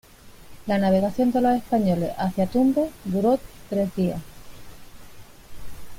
[0.65, 3.37] La navegación de los españoles hacia Tumbes duró
[3.69, 4.19] tres días.